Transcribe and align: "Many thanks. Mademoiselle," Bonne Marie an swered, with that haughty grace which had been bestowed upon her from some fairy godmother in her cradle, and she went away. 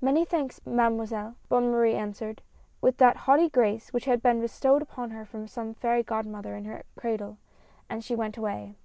"Many 0.00 0.24
thanks. 0.24 0.60
Mademoiselle," 0.64 1.34
Bonne 1.48 1.72
Marie 1.72 1.96
an 1.96 2.12
swered, 2.12 2.38
with 2.80 2.98
that 2.98 3.16
haughty 3.26 3.48
grace 3.48 3.92
which 3.92 4.04
had 4.04 4.22
been 4.22 4.40
bestowed 4.40 4.80
upon 4.80 5.10
her 5.10 5.24
from 5.24 5.48
some 5.48 5.74
fairy 5.74 6.04
godmother 6.04 6.54
in 6.54 6.64
her 6.66 6.84
cradle, 6.96 7.36
and 7.88 8.04
she 8.04 8.14
went 8.14 8.36
away. 8.36 8.76